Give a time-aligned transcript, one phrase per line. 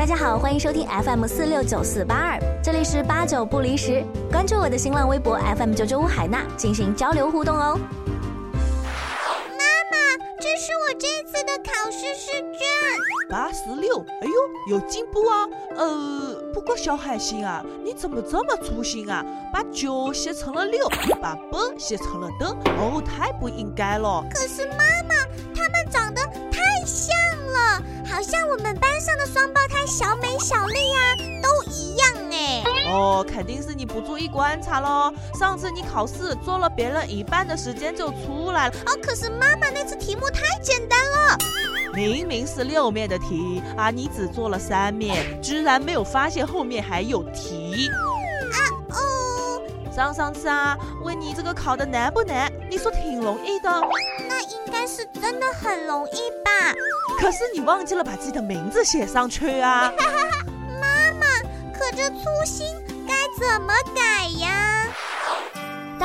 [0.00, 4.02] 大家好，欢迎收听 FM 四六九四八二，这里是八九不离十。
[4.32, 7.78] 关注我的新浪微博 FM 九九五海娜，进行交流互动哦。
[7.98, 12.66] 妈妈，这是我这次的考试试卷。
[13.28, 15.46] 八十六，哎呦，有进步啊。
[15.76, 19.22] 呃，不过小海星啊，你怎么这么粗心啊？
[19.52, 20.88] 把九写成了六，
[21.20, 22.46] 把八写成了的，
[22.78, 24.24] 哦，太不应该了。
[24.32, 24.76] 可是妈
[25.06, 25.14] 妈，
[28.50, 31.00] 我们班上的双胞胎小美、小丽啊，
[31.40, 32.64] 都一样哎。
[32.90, 35.12] 哦，肯定是你不注意观察喽。
[35.38, 38.74] 上次你考试做了别人一半的时间就出来了。
[38.86, 41.38] 哦，可是妈妈那次题目太简单了。
[41.94, 47.88] 明明是六面的题啊，你只做了三面，居然没有发现后面还有题。
[48.52, 48.58] 啊
[48.90, 49.62] 哦，
[49.94, 52.52] 上上次啊，问你这个考的难不难？
[52.68, 53.70] 你说挺容易的。
[54.28, 56.50] 那应该是真的很容易吧？
[57.20, 59.92] 可是你忘记了把自己的名字写上去啊。
[60.80, 61.26] 妈妈，
[61.72, 62.66] 可这粗心
[63.06, 64.86] 该怎么改呀？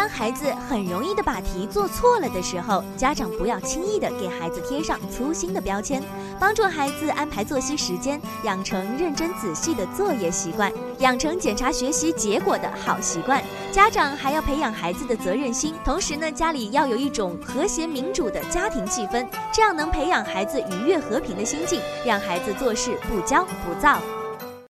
[0.05, 5.99] 当孩子很容易的把题做错了的时候，家长不要轻易的给孩子贴上粗心的标签，
[6.39, 13.43] 帮助孩子安排作息时间，养成认真仔细的作业习惯，养成检查学习结果的好习惯。
[13.71, 23.97] 家长还要培养孩子的责任心，同时呢，家里要有一种和谐民主的家庭气氛，这样能培养孩子愉悦和平的心境，让孩子做事不骄不躁。